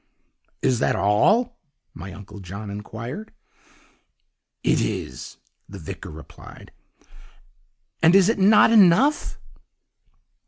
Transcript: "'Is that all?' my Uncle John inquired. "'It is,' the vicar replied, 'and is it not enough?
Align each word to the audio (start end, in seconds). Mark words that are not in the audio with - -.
"'Is 0.63 0.79
that 0.79 0.95
all?' 0.95 1.59
my 1.93 2.11
Uncle 2.11 2.39
John 2.39 2.71
inquired. 2.71 3.31
"'It 4.63 4.81
is,' 4.81 5.37
the 5.69 5.77
vicar 5.77 6.09
replied, 6.09 6.71
'and 8.01 8.15
is 8.15 8.27
it 8.27 8.39
not 8.39 8.71
enough? 8.71 9.37